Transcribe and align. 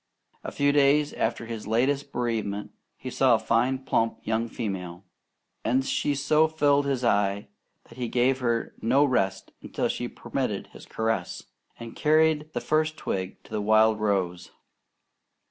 A 0.43 0.51
few 0.51 0.71
days 0.71 1.13
after 1.13 1.45
his 1.45 1.67
latest 1.67 2.11
bereavement, 2.11 2.71
he 2.97 3.11
saw 3.11 3.35
a 3.35 3.37
fine, 3.37 3.85
plump 3.85 4.17
young 4.23 4.47
female; 4.49 5.03
and 5.63 5.85
she 5.85 6.15
so 6.15 6.47
filled 6.47 6.87
his 6.87 7.03
eye 7.03 7.49
that 7.83 7.99
he 7.99 8.07
gave 8.07 8.39
her 8.39 8.73
no 8.81 9.05
rest 9.05 9.51
until 9.61 9.87
she 9.89 10.07
permitted 10.07 10.69
his 10.73 10.87
caresses, 10.87 11.45
and 11.79 11.95
carried 11.95 12.49
the 12.53 12.61
first 12.61 12.97
twig 12.97 13.43
to 13.43 13.51
the 13.51 13.61
wild 13.61 13.99
rose. 13.99 14.49